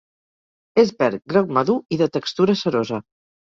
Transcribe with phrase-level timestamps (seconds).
[0.83, 3.05] És verd, groc madur i de textura cerosa.